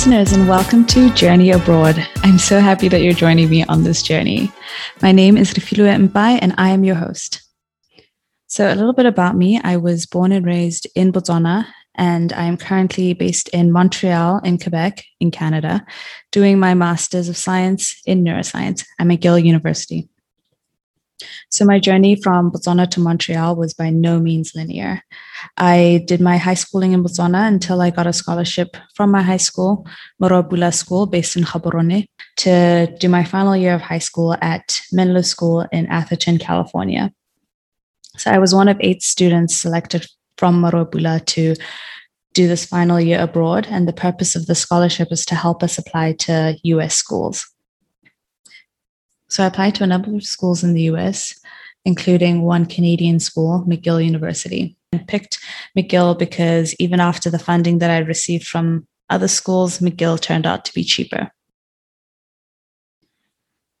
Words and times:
listeners, 0.00 0.32
and 0.32 0.48
welcome 0.48 0.86
to 0.86 1.12
Journey 1.12 1.50
Abroad. 1.50 1.94
I'm 2.22 2.38
so 2.38 2.58
happy 2.58 2.88
that 2.88 3.02
you're 3.02 3.12
joining 3.12 3.50
me 3.50 3.64
on 3.64 3.84
this 3.84 4.02
journey. 4.02 4.50
My 5.02 5.12
name 5.12 5.36
is 5.36 5.52
Refilwe 5.52 6.08
Mbai, 6.08 6.38
and 6.40 6.54
I 6.56 6.70
am 6.70 6.84
your 6.84 6.94
host. 6.94 7.42
So, 8.46 8.72
a 8.72 8.74
little 8.74 8.94
bit 8.94 9.04
about 9.04 9.36
me 9.36 9.60
I 9.62 9.76
was 9.76 10.06
born 10.06 10.32
and 10.32 10.46
raised 10.46 10.86
in 10.94 11.12
Botswana, 11.12 11.66
and 11.96 12.32
I 12.32 12.44
am 12.44 12.56
currently 12.56 13.12
based 13.12 13.50
in 13.50 13.72
Montreal, 13.72 14.38
in 14.38 14.56
Quebec, 14.56 15.04
in 15.20 15.30
Canada, 15.30 15.84
doing 16.32 16.58
my 16.58 16.72
Master's 16.72 17.28
of 17.28 17.36
Science 17.36 18.00
in 18.06 18.24
Neuroscience 18.24 18.86
at 18.98 19.06
McGill 19.06 19.44
University. 19.44 20.08
So, 21.50 21.64
my 21.64 21.78
journey 21.78 22.16
from 22.16 22.50
Botswana 22.50 22.88
to 22.90 23.00
Montreal 23.00 23.56
was 23.56 23.74
by 23.74 23.90
no 23.90 24.18
means 24.20 24.54
linear. 24.54 25.02
I 25.56 26.04
did 26.06 26.20
my 26.20 26.36
high 26.36 26.54
schooling 26.54 26.92
in 26.92 27.02
Botswana 27.02 27.46
until 27.48 27.80
I 27.80 27.90
got 27.90 28.06
a 28.06 28.12
scholarship 28.12 28.76
from 28.94 29.10
my 29.10 29.22
high 29.22 29.36
school, 29.36 29.86
Maru-a-Pula 30.18 30.72
School, 30.72 31.06
based 31.06 31.36
in 31.36 31.44
Gaborone, 31.44 32.06
to 32.38 32.86
do 32.98 33.08
my 33.08 33.24
final 33.24 33.56
year 33.56 33.74
of 33.74 33.80
high 33.80 33.98
school 33.98 34.36
at 34.40 34.80
Menlo 34.92 35.22
School 35.22 35.66
in 35.72 35.86
Atherton, 35.86 36.38
California. 36.38 37.12
So, 38.16 38.30
I 38.30 38.38
was 38.38 38.54
one 38.54 38.68
of 38.68 38.76
eight 38.80 39.02
students 39.02 39.56
selected 39.56 40.06
from 40.36 40.60
Maru-a-Pula 40.60 41.20
to 41.26 41.54
do 42.32 42.48
this 42.48 42.64
final 42.64 43.00
year 43.00 43.20
abroad. 43.20 43.66
And 43.70 43.86
the 43.86 43.92
purpose 43.92 44.34
of 44.34 44.46
the 44.46 44.54
scholarship 44.54 45.08
is 45.10 45.24
to 45.26 45.34
help 45.34 45.62
us 45.62 45.78
apply 45.78 46.12
to 46.20 46.56
US 46.62 46.94
schools. 46.94 47.46
So 49.30 49.44
I 49.44 49.46
applied 49.46 49.76
to 49.76 49.84
a 49.84 49.86
number 49.86 50.14
of 50.14 50.24
schools 50.24 50.62
in 50.64 50.74
the 50.74 50.82
US, 50.82 51.38
including 51.84 52.42
one 52.42 52.66
Canadian 52.66 53.20
school, 53.20 53.64
McGill 53.66 54.04
University. 54.04 54.76
I 54.92 54.98
picked 54.98 55.38
McGill 55.78 56.18
because 56.18 56.74
even 56.80 57.00
after 57.00 57.30
the 57.30 57.38
funding 57.38 57.78
that 57.78 57.90
I 57.90 57.98
received 57.98 58.46
from 58.46 58.86
other 59.08 59.28
schools, 59.28 59.78
McGill 59.78 60.20
turned 60.20 60.46
out 60.46 60.64
to 60.64 60.74
be 60.74 60.82
cheaper. 60.82 61.30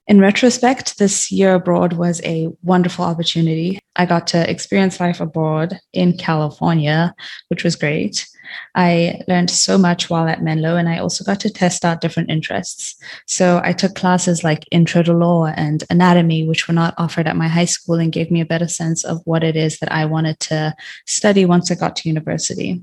In 0.06 0.20
retrospect, 0.20 0.98
this 0.98 1.30
year 1.30 1.54
abroad 1.54 1.92
was 1.92 2.20
a 2.24 2.48
wonderful 2.62 3.04
opportunity. 3.04 3.78
I 3.96 4.06
got 4.06 4.26
to 4.28 4.50
experience 4.50 4.98
life 4.98 5.20
abroad 5.20 5.78
in 5.92 6.16
California, 6.16 7.14
which 7.48 7.62
was 7.62 7.76
great. 7.76 8.26
I 8.74 9.20
learned 9.28 9.50
so 9.50 9.78
much 9.78 10.10
while 10.10 10.28
at 10.28 10.42
Menlo, 10.42 10.76
and 10.76 10.88
I 10.88 10.98
also 10.98 11.24
got 11.24 11.40
to 11.40 11.50
test 11.50 11.84
out 11.84 12.00
different 12.00 12.30
interests. 12.30 12.96
So 13.26 13.60
I 13.62 13.72
took 13.72 13.94
classes 13.94 14.44
like 14.44 14.66
Intro 14.70 15.02
to 15.02 15.12
Law 15.12 15.46
and 15.46 15.84
Anatomy, 15.90 16.46
which 16.46 16.68
were 16.68 16.74
not 16.74 16.94
offered 16.98 17.26
at 17.26 17.36
my 17.36 17.48
high 17.48 17.64
school, 17.64 17.96
and 17.96 18.12
gave 18.12 18.30
me 18.30 18.40
a 18.40 18.46
better 18.46 18.68
sense 18.68 19.04
of 19.04 19.20
what 19.24 19.44
it 19.44 19.56
is 19.56 19.78
that 19.78 19.92
I 19.92 20.04
wanted 20.04 20.40
to 20.40 20.74
study 21.06 21.44
once 21.44 21.70
I 21.70 21.74
got 21.74 21.96
to 21.96 22.08
university. 22.08 22.82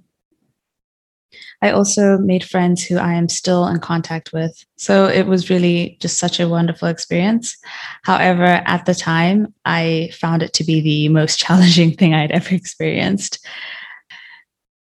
I 1.61 1.71
also 1.71 2.17
made 2.19 2.43
friends 2.43 2.83
who 2.83 2.97
I 2.97 3.13
am 3.13 3.29
still 3.29 3.67
in 3.67 3.79
contact 3.79 4.31
with. 4.31 4.63
So 4.75 5.07
it 5.07 5.25
was 5.25 5.49
really 5.49 5.97
just 5.99 6.19
such 6.19 6.39
a 6.39 6.47
wonderful 6.47 6.87
experience. 6.87 7.57
However, 8.03 8.43
at 8.43 8.85
the 8.85 8.93
time, 8.93 9.53
I 9.65 10.11
found 10.13 10.43
it 10.43 10.53
to 10.53 10.63
be 10.63 10.81
the 10.81 11.09
most 11.09 11.39
challenging 11.45 11.93
thing 11.93 12.13
I'd 12.13 12.31
ever 12.31 12.53
experienced 12.53 13.45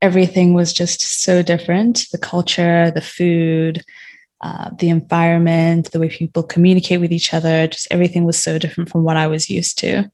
everything 0.03 0.55
was 0.55 0.73
just 0.73 1.01
so 1.23 1.43
different 1.43 2.07
the 2.13 2.19
culture, 2.19 2.91
the 2.91 3.01
food, 3.01 3.83
uh, 4.43 4.71
the 4.79 4.91
environment, 4.91 5.91
the 5.91 6.01
way 6.01 6.09
people 6.09 6.43
communicate 6.43 7.01
with 7.01 7.13
each 7.13 7.33
other, 7.33 7.67
just 7.67 7.89
everything 7.91 8.25
was 8.25 8.39
so 8.39 8.59
different 8.59 8.91
from 8.91 9.03
what 9.03 9.17
I 9.17 9.27
was 9.27 9.49
used 9.49 9.79
to. 9.79 10.11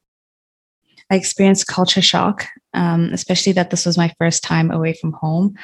I 1.11 1.15
experienced 1.15 1.67
culture 1.67 2.01
shock, 2.01 2.47
um, 2.73 3.09
especially 3.13 3.51
that 3.53 3.69
this 3.69 3.85
was 3.85 3.97
my 3.97 4.13
first 4.17 4.41
time 4.41 4.71
away 4.71 4.93
from 4.93 5.11
home 5.13 5.55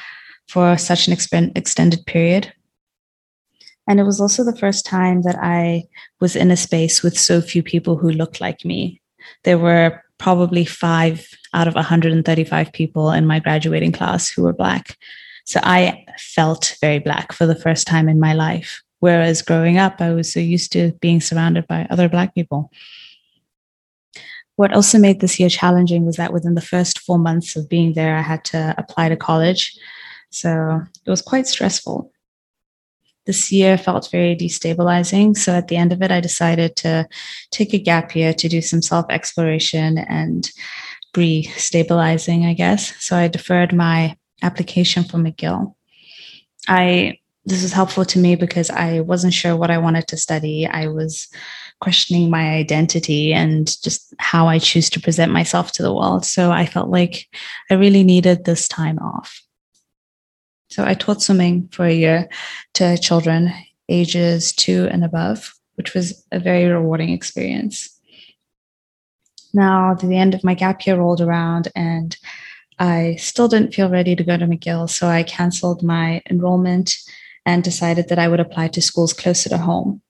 for 0.48 0.76
such 0.76 1.08
an 1.08 1.14
exp- 1.14 1.56
extended 1.56 2.04
period. 2.06 2.52
And 3.88 3.98
it 3.98 4.04
was 4.04 4.20
also 4.20 4.44
the 4.44 4.56
first 4.56 4.84
time 4.84 5.22
that 5.22 5.36
I 5.40 5.84
was 6.20 6.36
in 6.36 6.50
a 6.50 6.56
space 6.56 7.02
with 7.02 7.18
so 7.18 7.40
few 7.40 7.62
people 7.62 7.96
who 7.96 8.10
looked 8.10 8.40
like 8.40 8.64
me. 8.64 9.00
There 9.44 9.58
were 9.58 10.02
probably 10.18 10.64
five 10.64 11.26
out 11.54 11.68
of 11.68 11.74
135 11.74 12.72
people 12.72 13.10
in 13.10 13.26
my 13.26 13.38
graduating 13.38 13.92
class 13.92 14.28
who 14.28 14.42
were 14.42 14.52
Black. 14.52 14.96
So 15.44 15.60
I 15.62 16.04
felt 16.18 16.76
very 16.80 16.98
Black 16.98 17.32
for 17.32 17.46
the 17.46 17.54
first 17.54 17.86
time 17.86 18.08
in 18.08 18.20
my 18.20 18.34
life. 18.34 18.82
Whereas 19.00 19.42
growing 19.42 19.78
up, 19.78 20.00
I 20.00 20.12
was 20.12 20.32
so 20.32 20.40
used 20.40 20.72
to 20.72 20.92
being 21.00 21.20
surrounded 21.20 21.66
by 21.66 21.86
other 21.90 22.08
Black 22.08 22.34
people. 22.34 22.70
What 24.56 24.74
also 24.74 24.98
made 24.98 25.20
this 25.20 25.40
year 25.40 25.48
challenging 25.48 26.04
was 26.04 26.16
that 26.16 26.32
within 26.32 26.54
the 26.54 26.60
first 26.60 26.98
four 26.98 27.18
months 27.18 27.56
of 27.56 27.68
being 27.68 27.94
there, 27.94 28.16
I 28.16 28.22
had 28.22 28.44
to 28.46 28.74
apply 28.76 29.08
to 29.08 29.16
college. 29.16 29.76
So 30.30 30.82
it 31.06 31.10
was 31.10 31.22
quite 31.22 31.46
stressful 31.46 32.12
this 33.30 33.52
year 33.52 33.78
felt 33.78 34.10
very 34.10 34.34
destabilizing. 34.34 35.36
So 35.36 35.52
at 35.52 35.68
the 35.68 35.76
end 35.76 35.92
of 35.92 36.02
it, 36.02 36.10
I 36.10 36.20
decided 36.20 36.74
to 36.76 37.06
take 37.50 37.72
a 37.72 37.78
gap 37.78 38.16
year 38.16 38.32
to 38.34 38.48
do 38.48 38.60
some 38.60 38.82
self 38.82 39.06
exploration 39.08 39.98
and 39.98 40.50
re 41.16 41.44
stabilizing, 41.56 42.46
I 42.46 42.54
guess. 42.54 42.94
So 43.02 43.16
I 43.16 43.28
deferred 43.28 43.72
my 43.72 44.16
application 44.42 45.04
for 45.04 45.18
McGill. 45.18 45.74
I 46.68 47.18
this 47.46 47.62
was 47.62 47.72
helpful 47.72 48.04
to 48.04 48.18
me 48.18 48.36
because 48.36 48.70
I 48.70 49.00
wasn't 49.00 49.34
sure 49.34 49.56
what 49.56 49.70
I 49.70 49.78
wanted 49.78 50.06
to 50.08 50.16
study. 50.16 50.66
I 50.66 50.88
was 50.88 51.28
questioning 51.80 52.30
my 52.30 52.50
identity 52.50 53.32
and 53.32 53.66
just 53.82 54.14
how 54.18 54.46
I 54.46 54.58
choose 54.58 54.90
to 54.90 55.00
present 55.00 55.32
myself 55.32 55.72
to 55.72 55.82
the 55.82 55.94
world. 55.94 56.26
So 56.26 56.52
I 56.52 56.66
felt 56.66 56.90
like 56.90 57.26
I 57.70 57.74
really 57.74 58.04
needed 58.04 58.44
this 58.44 58.68
time 58.68 58.98
off. 58.98 59.42
So 60.68 60.84
I 60.84 60.94
taught 60.94 61.22
swimming 61.22 61.68
for 61.72 61.86
a 61.86 61.92
year 61.92 62.28
to 62.74 62.98
children 62.98 63.52
ages 63.88 64.52
two 64.52 64.88
and 64.90 65.02
above, 65.02 65.52
which 65.74 65.94
was 65.94 66.24
a 66.30 66.38
very 66.38 66.66
rewarding 66.66 67.10
experience. 67.10 67.98
Now, 69.52 69.94
the 69.94 70.16
end 70.16 70.34
of 70.34 70.44
my 70.44 70.54
gap 70.54 70.86
year 70.86 70.96
rolled 70.96 71.20
around 71.20 71.68
and 71.74 72.16
I 72.78 73.16
still 73.16 73.48
didn't 73.48 73.74
feel 73.74 73.90
ready 73.90 74.16
to 74.16 74.24
go 74.24 74.36
to 74.36 74.46
McGill. 74.46 74.88
So 74.88 75.08
I 75.08 75.22
canceled 75.22 75.82
my 75.82 76.22
enrollment 76.30 76.96
and 77.44 77.62
decided 77.62 78.08
that 78.08 78.18
I 78.18 78.28
would 78.28 78.40
apply 78.40 78.68
to 78.68 78.82
schools 78.82 79.12
closer 79.12 79.48
to 79.50 79.58
home. 79.58 80.00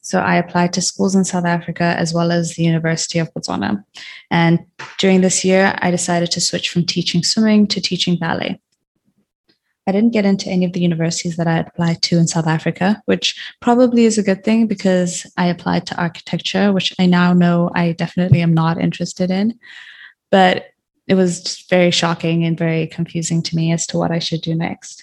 So 0.00 0.18
I 0.18 0.36
applied 0.36 0.72
to 0.74 0.80
schools 0.80 1.14
in 1.14 1.24
South 1.24 1.44
Africa 1.44 1.84
as 1.84 2.14
well 2.14 2.32
as 2.32 2.54
the 2.54 2.64
University 2.64 3.18
of 3.18 3.32
Botswana. 3.34 3.84
And 4.30 4.60
during 4.98 5.20
this 5.20 5.44
year, 5.44 5.76
I 5.80 5.90
decided 5.90 6.30
to 6.32 6.40
switch 6.40 6.70
from 6.70 6.86
teaching 6.86 7.22
swimming 7.22 7.66
to 7.68 7.80
teaching 7.80 8.16
ballet. 8.16 8.60
I 9.90 9.92
didn't 9.92 10.12
get 10.12 10.24
into 10.24 10.48
any 10.48 10.64
of 10.64 10.72
the 10.72 10.80
universities 10.80 11.36
that 11.36 11.48
I 11.48 11.58
applied 11.58 12.00
to 12.02 12.16
in 12.16 12.28
South 12.28 12.46
Africa, 12.46 13.02
which 13.06 13.34
probably 13.58 14.04
is 14.04 14.18
a 14.18 14.22
good 14.22 14.44
thing 14.44 14.68
because 14.68 15.26
I 15.36 15.46
applied 15.46 15.84
to 15.88 16.00
architecture, 16.00 16.72
which 16.72 16.94
I 17.00 17.06
now 17.06 17.32
know 17.32 17.72
I 17.74 17.90
definitely 17.90 18.40
am 18.40 18.54
not 18.54 18.80
interested 18.80 19.32
in. 19.32 19.58
But 20.30 20.66
it 21.08 21.14
was 21.14 21.42
just 21.42 21.68
very 21.68 21.90
shocking 21.90 22.44
and 22.44 22.56
very 22.56 22.86
confusing 22.86 23.42
to 23.42 23.56
me 23.56 23.72
as 23.72 23.84
to 23.88 23.98
what 23.98 24.12
I 24.12 24.20
should 24.20 24.42
do 24.42 24.54
next. 24.54 25.02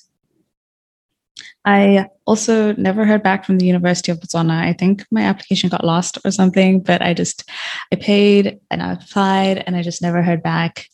I 1.65 2.07
also 2.25 2.71
never 2.75 3.03
heard 3.03 3.23
back 3.23 3.43
from 3.43 3.57
the 3.57 3.65
University 3.65 4.13
of 4.13 4.21
Botswana. 4.21 4.61
I 4.61 4.71
think 4.71 5.05
my 5.11 5.23
application 5.23 5.69
got 5.69 5.83
lost 5.83 6.17
or 6.23 6.31
something, 6.31 6.79
but 6.79 7.01
I 7.01 7.13
just 7.13 7.43
I 7.91 7.97
paid 7.97 8.61
and 8.71 8.81
I 8.81 8.93
applied 8.93 9.65
and 9.67 9.75
I 9.75 9.81
just 9.81 10.01
never 10.01 10.21
heard 10.21 10.41
back. 10.41 10.87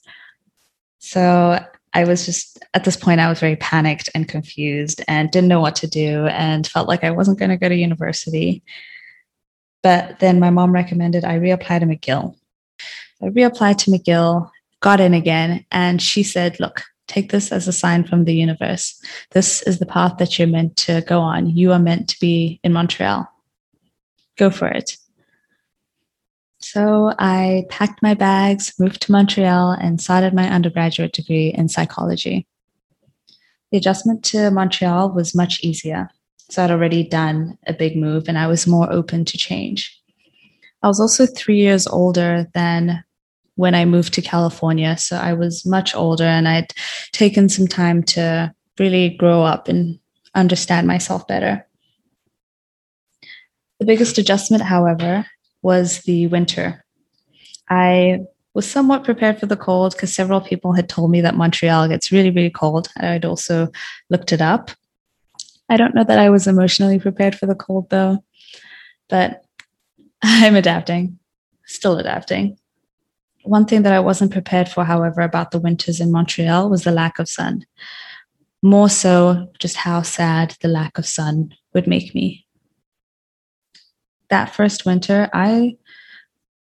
So 0.98 1.64
I 1.94 2.06
was 2.06 2.26
just 2.26 2.60
at 2.74 2.84
this 2.84 2.98
point, 2.98 3.20
I 3.20 3.30
was 3.30 3.40
very 3.40 3.56
panicked 3.56 4.10
and 4.16 4.28
confused 4.28 5.02
and 5.08 5.30
didn't 5.30 5.50
know 5.50 5.60
what 5.60 5.76
to 5.78 5.88
do 5.88 6.28
and 6.28 6.66
felt 6.66 6.88
like 6.88 7.04
I 7.04 7.12
wasn't 7.12 7.40
going 7.40 7.52
to 7.52 7.58
go 7.58 7.70
to 7.70 7.76
university. 7.76 8.64
But 9.84 10.20
then 10.20 10.40
my 10.40 10.50
mom 10.50 10.72
recommended 10.72 11.24
I 11.24 11.38
reapply 11.40 11.80
to 11.80 11.86
McGill. 11.86 12.36
I 13.22 13.28
reapplied 13.28 13.78
to 13.80 13.92
McGill, 13.92 14.50
got 14.80 15.00
in 15.00 15.14
again, 15.14 15.66
and 15.72 16.02
she 16.02 16.24
said, 16.24 16.60
Look, 16.60 16.84
take 17.08 17.32
this 17.32 17.52
as 17.52 17.68
a 17.68 17.74
sign 17.74 18.04
from 18.06 18.26
the 18.26 18.34
universe. 18.34 19.00
This 19.32 19.62
is 19.64 19.80
the 19.80 19.86
path 19.86 20.18
that 20.18 20.40
you're 20.40 20.48
meant 20.48 20.78
to 20.78 21.02
go 21.08 21.20
on. 21.20 21.50
You 21.50 21.72
are 21.74 21.80
meant 21.80 22.10
to 22.10 22.20
be 22.20 22.60
in 22.64 22.74
Montreal. 22.74 23.30
Go 24.38 24.50
for 24.50 24.68
it. 24.68 24.98
So 26.74 27.14
I 27.20 27.66
packed 27.70 28.02
my 28.02 28.16
bags, 28.16 28.74
moved 28.80 29.04
to 29.04 29.12
Montreal, 29.12 29.74
and 29.74 30.02
started 30.02 30.34
my 30.34 30.50
undergraduate 30.50 31.14
degree 31.14 31.50
in 31.50 31.70
psychology. 31.70 32.48
The 33.72 33.78
adjustment 33.78 34.24
to 34.26 34.50
Montreal 34.50 35.12
was 35.12 35.36
much 35.36 35.64
easier. 35.64 36.10
So 36.50 36.64
I'd 36.64 36.72
already 36.72 37.04
done 37.08 37.60
a 37.68 37.74
big 37.74 37.96
move 37.96 38.28
and 38.28 38.40
I 38.40 38.48
was 38.48 38.66
more 38.66 38.92
open 38.92 39.24
to 39.24 39.38
change. 39.38 39.96
I 40.82 40.88
was 40.88 41.00
also 41.00 41.28
three 41.28 41.58
years 41.58 41.86
older 41.86 42.48
than 42.56 43.04
when 43.54 43.76
I 43.76 43.86
moved 43.86 44.16
to 44.16 44.24
California. 44.24 44.98
So 44.98 45.18
I 45.18 45.34
was 45.34 45.68
much 45.68 45.94
older 45.94 46.24
and 46.24 46.48
I'd 46.48 46.74
taken 47.12 47.50
some 47.50 47.68
time 47.68 48.02
to 48.16 48.52
really 48.80 49.10
grow 49.10 49.44
up 49.44 49.68
and 49.68 50.00
understand 50.34 50.88
myself 50.88 51.28
better. 51.28 51.68
The 53.80 53.86
biggest 53.86 54.18
adjustment, 54.18 54.64
however, 54.64 55.28
was 55.64 56.02
the 56.02 56.28
winter. 56.28 56.86
I 57.70 58.20
was 58.54 58.70
somewhat 58.70 59.04
prepared 59.04 59.40
for 59.40 59.48
the 59.48 59.58
cold 59.58 59.94
because 59.94 60.14
several 60.14 60.42
people 60.42 60.74
had 60.74 60.88
told 60.88 61.10
me 61.10 61.22
that 61.22 61.36
Montreal 61.36 61.88
gets 61.88 62.12
really, 62.12 62.30
really 62.30 62.52
cold. 62.52 62.90
I'd 62.98 63.26
also 63.26 63.70
looked 64.10 64.32
it 64.32 64.42
up. 64.42 64.70
I 65.70 65.78
don't 65.78 65.96
know 65.96 66.04
that 66.04 66.20
I 66.20 66.30
was 66.30 66.46
emotionally 66.46 67.00
prepared 67.00 67.36
for 67.36 67.48
the 67.48 67.56
cold 67.56 67.90
though, 67.90 68.24
but 69.10 69.44
I'm 70.24 70.56
adapting, 70.56 71.18
still 71.66 71.98
adapting. 71.98 72.58
One 73.44 73.66
thing 73.66 73.82
that 73.82 73.94
I 73.94 74.00
wasn't 74.00 74.32
prepared 74.32 74.70
for, 74.70 74.86
however, 74.86 75.22
about 75.22 75.52
the 75.52 75.60
winters 75.60 76.00
in 76.00 76.12
Montreal 76.12 76.70
was 76.70 76.84
the 76.84 76.92
lack 76.92 77.20
of 77.20 77.28
sun. 77.28 77.66
More 78.62 78.88
so, 78.88 79.52
just 79.60 79.76
how 79.76 80.02
sad 80.02 80.56
the 80.62 80.70
lack 80.70 80.98
of 80.98 81.06
sun 81.06 81.54
would 81.74 81.86
make 81.86 82.16
me. 82.16 82.43
That 84.34 84.56
first 84.56 84.84
winter, 84.84 85.30
I 85.32 85.78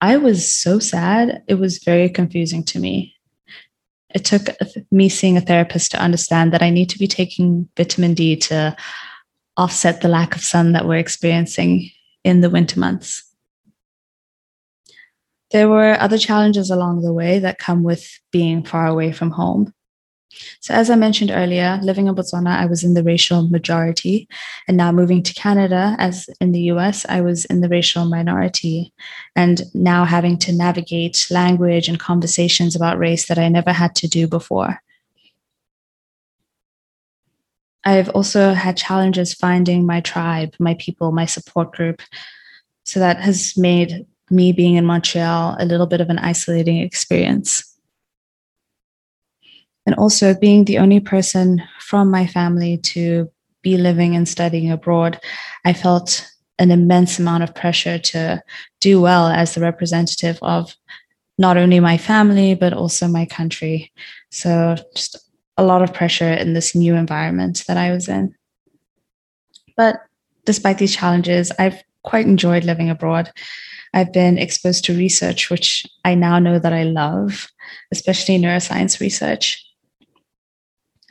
I 0.01 0.17
was 0.17 0.45
so 0.45 0.77
sad. 0.77 1.41
It 1.47 1.53
was 1.53 1.77
very 1.77 2.09
confusing 2.09 2.65
to 2.65 2.79
me. 2.79 3.15
It 4.13 4.25
took 4.25 4.49
me 4.91 5.07
seeing 5.07 5.37
a 5.37 5.41
therapist 5.41 5.91
to 5.91 6.01
understand 6.01 6.51
that 6.51 6.61
I 6.61 6.69
need 6.69 6.89
to 6.89 6.99
be 6.99 7.07
taking 7.07 7.69
vitamin 7.77 8.13
D 8.13 8.35
to 8.51 8.75
offset 9.55 10.01
the 10.01 10.09
lack 10.09 10.35
of 10.35 10.41
sun 10.41 10.73
that 10.73 10.85
we're 10.85 10.97
experiencing 10.97 11.91
in 12.25 12.41
the 12.41 12.49
winter 12.49 12.77
months. 12.77 13.23
There 15.51 15.69
were 15.69 15.95
other 15.97 16.17
challenges 16.17 16.69
along 16.69 17.03
the 17.03 17.13
way 17.13 17.39
that 17.39 17.57
come 17.57 17.83
with 17.83 18.05
being 18.31 18.65
far 18.65 18.85
away 18.85 19.13
from 19.13 19.31
home. 19.31 19.73
So, 20.59 20.73
as 20.73 20.89
I 20.89 20.95
mentioned 20.95 21.31
earlier, 21.31 21.79
living 21.81 22.07
in 22.07 22.15
Botswana, 22.15 22.57
I 22.57 22.65
was 22.65 22.83
in 22.83 22.93
the 22.93 23.03
racial 23.03 23.47
majority. 23.49 24.27
And 24.67 24.77
now 24.77 24.91
moving 24.91 25.23
to 25.23 25.33
Canada, 25.33 25.95
as 25.99 26.29
in 26.41 26.51
the 26.51 26.61
US, 26.71 27.05
I 27.07 27.21
was 27.21 27.45
in 27.45 27.61
the 27.61 27.69
racial 27.69 28.05
minority. 28.05 28.93
And 29.35 29.61
now 29.73 30.05
having 30.05 30.37
to 30.39 30.53
navigate 30.53 31.27
language 31.29 31.87
and 31.87 31.99
conversations 31.99 32.75
about 32.75 32.97
race 32.97 33.27
that 33.27 33.39
I 33.39 33.49
never 33.49 33.71
had 33.71 33.95
to 33.95 34.07
do 34.07 34.27
before. 34.27 34.81
I've 37.83 38.09
also 38.09 38.53
had 38.53 38.77
challenges 38.77 39.35
finding 39.35 39.85
my 39.85 40.01
tribe, 40.01 40.55
my 40.59 40.73
people, 40.79 41.11
my 41.11 41.25
support 41.25 41.71
group. 41.71 42.01
So 42.83 42.99
that 42.99 43.19
has 43.19 43.55
made 43.55 44.07
me 44.31 44.51
being 44.51 44.75
in 44.75 44.85
Montreal 44.85 45.55
a 45.59 45.65
little 45.65 45.85
bit 45.85 46.01
of 46.01 46.09
an 46.09 46.17
isolating 46.17 46.79
experience 46.79 47.74
and 49.85 49.95
also 49.95 50.33
being 50.33 50.65
the 50.65 50.79
only 50.79 50.99
person 50.99 51.61
from 51.79 52.09
my 52.09 52.25
family 52.25 52.77
to 52.77 53.29
be 53.61 53.77
living 53.77 54.15
and 54.15 54.27
studying 54.27 54.71
abroad, 54.71 55.19
I 55.65 55.73
felt 55.73 56.29
an 56.59 56.71
immense 56.71 57.19
amount 57.19 57.43
of 57.43 57.53
pressure 57.53 57.99
to 57.99 58.41
do 58.79 59.01
well 59.01 59.27
as 59.27 59.53
the 59.53 59.61
representative 59.61 60.39
of 60.41 60.75
not 61.37 61.57
only 61.57 61.79
my 61.79 61.97
family, 61.97 62.55
but 62.55 62.73
also 62.73 63.07
my 63.07 63.25
country. 63.25 63.91
So, 64.31 64.75
just 64.95 65.17
a 65.57 65.63
lot 65.63 65.81
of 65.81 65.93
pressure 65.93 66.31
in 66.31 66.53
this 66.53 66.75
new 66.75 66.95
environment 66.95 67.63
that 67.67 67.77
I 67.77 67.91
was 67.91 68.07
in. 68.07 68.35
But 69.75 69.97
despite 70.45 70.77
these 70.77 70.95
challenges, 70.95 71.51
I've 71.59 71.83
quite 72.03 72.25
enjoyed 72.25 72.63
living 72.63 72.89
abroad. 72.89 73.31
I've 73.93 74.13
been 74.13 74.37
exposed 74.37 74.85
to 74.85 74.97
research, 74.97 75.49
which 75.49 75.85
I 76.03 76.15
now 76.15 76.39
know 76.39 76.59
that 76.59 76.73
I 76.73 76.83
love, 76.83 77.47
especially 77.91 78.37
neuroscience 78.37 78.99
research. 78.99 79.65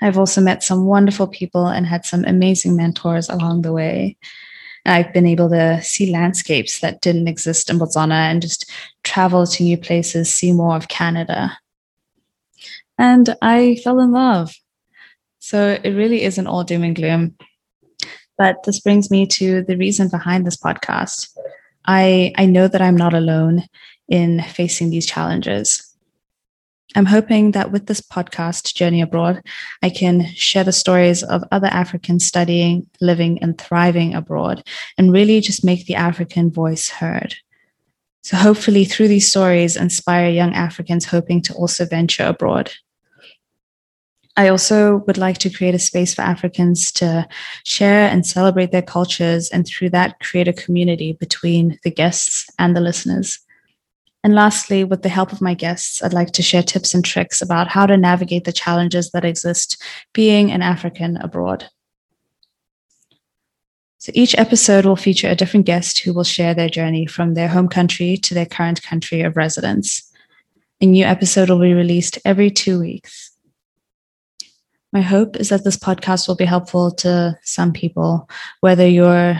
I've 0.03 0.19
also 0.19 0.41
met 0.41 0.63
some 0.63 0.87
wonderful 0.87 1.27
people 1.27 1.67
and 1.67 1.87
had 1.87 2.05
some 2.05 2.25
amazing 2.25 2.77
mentors 2.77 3.29
along 3.29 3.63
the 3.63 3.73
way. 3.73 4.17
I've 4.87 5.13
been 5.13 5.27
able 5.27 5.49
to 5.51 5.81
see 5.83 6.11
landscapes 6.11 6.81
that 6.81 7.01
didn't 7.01 7.29
exist 7.29 7.71
in 7.71 7.79
Botswana 7.79 8.31
and 8.31 8.43
just 8.43 8.71
travel 9.03 9.47
to 9.47 9.63
new 9.63 9.79
places, 9.79 10.35
see 10.35 10.53
more 10.53 10.77
of 10.77 10.89
Canada. 10.89 11.57
And 12.99 13.35
I 13.41 13.77
fell 13.83 14.01
in 14.01 14.13
love. 14.13 14.55
So 15.39 15.79
it 15.83 15.91
really 15.91 16.23
isn't 16.23 16.47
all 16.47 16.65
doom 16.65 16.85
and 16.85 16.95
gloom. 16.95 17.37
But 18.37 18.63
this 18.65 18.81
brings 18.81 19.11
me 19.11 19.27
to 19.29 19.63
the 19.63 19.77
reason 19.77 20.09
behind 20.09 20.47
this 20.47 20.57
podcast. 20.57 21.29
I, 21.87 22.33
I 22.37 22.47
know 22.47 22.69
that 22.69 22.83
I'm 22.83 22.97
not 22.97 23.15
alone 23.15 23.65
in 24.09 24.43
facing 24.43 24.91
these 24.91 25.07
challenges. 25.07 25.94
I'm 26.95 27.07
hoping 27.07 27.51
that 27.53 27.73
with 27.73 27.87
this 27.87 28.01
podcast, 28.01 28.75
Journey 28.75 29.01
Abroad, 29.01 29.43
I 29.83 29.91
can 29.91 30.27
share 30.35 30.63
the 30.63 30.73
stories 30.73 31.25
of 31.25 31.43
other 31.51 31.67
Africans 31.67 32.25
studying, 32.25 32.89
living, 33.01 33.43
and 33.43 33.59
thriving 33.59 34.15
abroad, 34.15 34.65
and 34.97 35.13
really 35.13 35.41
just 35.41 35.65
make 35.65 35.87
the 35.87 35.97
African 35.97 36.53
voice 36.53 36.89
heard. 36.89 37.35
So, 38.23 38.37
hopefully, 38.37 38.85
through 38.85 39.09
these 39.09 39.29
stories, 39.29 39.77
inspire 39.77 40.31
young 40.31 40.55
Africans 40.55 41.05
hoping 41.05 41.43
to 41.43 41.55
also 41.55 41.85
venture 41.85 42.25
abroad. 42.25 42.71
I 44.37 44.49
also 44.49 44.99
would 45.07 45.19
like 45.19 45.39
to 45.39 45.51
create 45.51 45.75
a 45.75 45.79
space 45.79 46.15
for 46.15 46.23
Africans 46.23 46.91
to 46.93 47.29
share 47.65 48.09
and 48.09 48.27
celebrate 48.27 48.73
their 48.73 48.83
cultures, 48.83 49.51
and 49.51 49.67
through 49.67 49.91
that, 49.91 50.21
create 50.21 50.49
a 50.49 50.53
community 50.53 51.13
between 51.13 51.79
the 51.83 51.91
guests 51.91 52.49
and 52.59 52.77
the 52.77 52.81
listeners. 52.81 53.41
And 54.25 54.35
lastly, 54.35 54.85
with 54.85 55.03
the 55.03 55.11
help 55.11 55.33
of 55.33 55.43
my 55.43 55.53
guests, 55.53 56.03
I'd 56.03 56.15
like 56.15 56.33
to 56.33 56.43
share 56.43 56.63
tips 56.63 56.95
and 56.95 57.05
tricks 57.05 57.43
about 57.43 57.69
how 57.69 57.85
to 57.85 57.99
navigate 57.99 58.45
the 58.45 58.53
challenges 58.53 59.11
that 59.11 59.25
exist 59.25 59.81
being 60.15 60.51
an 60.51 60.63
African 60.63 61.19
abroad. 61.19 61.69
So 63.99 64.13
each 64.15 64.35
episode 64.39 64.87
will 64.87 64.97
feature 64.97 65.29
a 65.29 65.37
different 65.37 65.67
guest 65.67 65.99
who 65.99 66.15
will 66.15 66.25
share 66.25 66.55
their 66.55 66.71
journey 66.71 67.07
from 67.07 67.35
their 67.35 67.49
home 67.49 67.69
country 67.69 68.17
to 68.17 68.33
their 68.33 68.47
current 68.47 68.83
country 68.83 69.21
of 69.21 69.37
residence. 69.37 70.11
A 70.81 70.87
new 70.87 71.05
episode 71.05 71.51
will 71.51 71.61
be 71.61 71.75
released 71.75 72.19
every 72.25 72.51
two 72.51 72.81
weeks. 72.81 73.31
My 74.91 75.03
hope 75.03 75.37
is 75.37 75.51
that 75.51 75.65
this 75.65 75.77
podcast 75.77 76.29
will 76.29 76.35
be 76.35 76.45
helpful 76.47 76.91
to 76.93 77.39
some 77.43 77.75
people, 77.75 78.29
whether 78.61 78.87
you're 78.87 79.39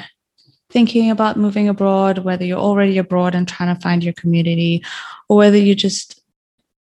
thinking 0.75 1.09
about 1.09 1.37
moving 1.37 1.69
abroad, 1.69 2.19
whether 2.19 2.45
you're 2.45 2.59
already 2.59 2.99
abroad 2.99 3.33
and 3.35 3.47
trying 3.47 3.73
to 3.73 3.81
find 3.81 4.03
your 4.03 4.13
community, 4.15 4.85
or 5.29 5.37
whether 5.37 5.57
you 5.57 5.73
just 5.73 6.21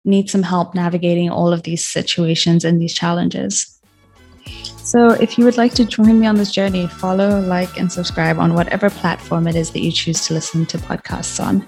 need 0.04 0.28
some 0.28 0.42
help 0.42 0.74
navigating 0.74 1.30
all 1.30 1.50
of 1.50 1.62
these 1.62 1.84
situations 1.84 2.62
and 2.62 2.80
these 2.80 2.92
challenges. 2.92 3.80
So, 4.76 5.10
if 5.12 5.38
you 5.38 5.44
would 5.46 5.56
like 5.56 5.72
to 5.74 5.86
join 5.86 6.20
me 6.20 6.26
on 6.26 6.34
this 6.34 6.52
journey, 6.52 6.88
follow, 6.88 7.40
like, 7.40 7.78
and 7.78 7.90
subscribe 7.90 8.38
on 8.38 8.54
whatever 8.54 8.90
platform 8.90 9.46
it 9.46 9.56
is 9.56 9.70
that 9.70 9.80
you 9.80 9.92
choose 9.92 10.26
to 10.26 10.34
listen 10.34 10.66
to 10.66 10.78
podcasts 10.78 11.42
on. 11.42 11.66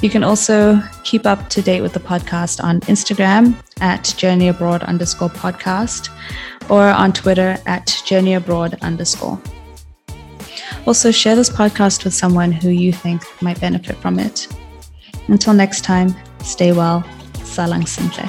You 0.00 0.10
can 0.10 0.22
also 0.22 0.80
keep 1.02 1.26
up 1.26 1.48
to 1.50 1.62
date 1.62 1.80
with 1.80 1.92
the 1.92 2.00
podcast 2.00 2.62
on 2.62 2.80
Instagram 2.82 3.56
at 3.80 4.04
journeyabroad 4.04 4.86
underscore 4.86 5.30
podcast 5.30 6.08
or 6.70 6.82
on 6.82 7.12
Twitter 7.12 7.56
at 7.66 7.86
journeyabroad 7.86 8.80
underscore. 8.82 9.40
Also, 10.86 11.10
share 11.10 11.36
this 11.36 11.48
podcast 11.48 12.04
with 12.04 12.12
someone 12.12 12.50
who 12.50 12.70
you 12.70 12.92
think 12.92 13.22
might 13.40 13.60
benefit 13.60 13.96
from 13.96 14.18
it. 14.18 14.48
Until 15.28 15.54
next 15.54 15.82
time, 15.84 16.14
stay 16.40 16.72
well. 16.72 17.04
Salang 17.34 17.86
sentle. 17.86 18.28